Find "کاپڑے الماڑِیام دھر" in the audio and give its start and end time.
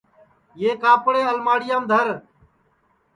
0.83-2.07